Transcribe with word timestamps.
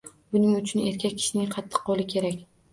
Buning 0.35 0.55
uchun 0.61 0.87
erkak 0.93 1.15
kishining 1.21 1.55
qattiq 1.59 1.87
qoʻli 1.93 2.11
kerak 2.17 2.45